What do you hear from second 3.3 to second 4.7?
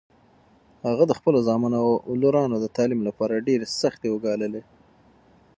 ډېرې سختۍ وګاللې.